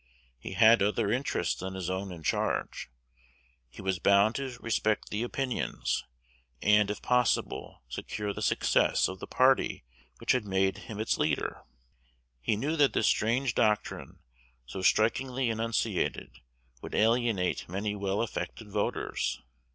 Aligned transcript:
He 0.39 0.53
had 0.53 0.81
other 0.81 1.11
interests 1.11 1.59
than 1.59 1.75
his 1.75 1.87
own 1.87 2.11
in 2.11 2.23
charge: 2.23 2.89
he 3.69 3.83
was 3.83 3.99
bound 3.99 4.33
to 4.33 4.57
respect 4.59 5.11
the 5.11 5.21
opinions, 5.21 6.05
and, 6.59 6.89
if 6.89 7.03
possible, 7.03 7.83
secure 7.87 8.33
the 8.33 8.41
success, 8.41 9.07
of 9.07 9.19
the 9.19 9.27
party 9.27 9.83
which 10.17 10.31
had 10.31 10.43
made 10.43 10.79
him 10.89 10.99
its 10.99 11.19
leader. 11.19 11.61
He 12.41 12.55
knew 12.55 12.75
that 12.77 12.93
the 12.93 13.03
strange 13.03 13.53
doctrine, 13.53 14.17
so 14.65 14.81
strikingly 14.81 15.51
enunciated, 15.51 16.39
would 16.81 16.95
alienate 16.95 17.69
many 17.69 17.95
well 17.95 18.23
affected 18.23 18.71
voters. 18.71 19.39